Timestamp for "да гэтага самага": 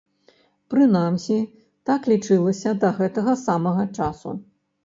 2.85-3.87